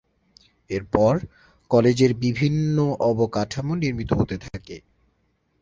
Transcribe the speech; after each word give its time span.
এরপর 0.69 1.13
কলেজের 1.71 2.11
বিভিন্ন 2.23 2.77
অবকাঠামো 3.09 3.73
নির্মিত 3.83 4.09
হতে 4.19 4.35
থাকে। 4.45 4.75